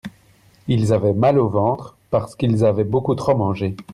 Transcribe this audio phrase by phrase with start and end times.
[0.67, 3.75] Ils avaient mal au ventre parce qu'ils avaient beaucoup trop mangé.